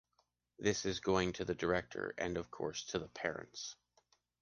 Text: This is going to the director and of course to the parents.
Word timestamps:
This 0.57 0.83
is 0.87 0.99
going 0.99 1.33
to 1.33 1.45
the 1.45 1.53
director 1.53 2.15
and 2.17 2.35
of 2.35 2.49
course 2.49 2.85
to 2.85 2.97
the 2.97 3.07
parents. 3.09 3.75